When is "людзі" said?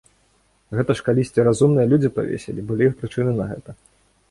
1.91-2.13